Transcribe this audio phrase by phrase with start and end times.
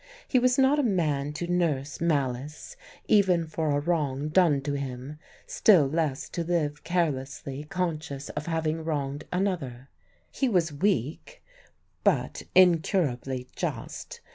[0.27, 2.75] He was not a man to nurse malice
[3.07, 8.83] even for a wrong done to him, still less to live carelessly conscious of having
[8.83, 9.89] wronged another.
[10.31, 11.43] He was weak,
[12.03, 14.21] but incurably just.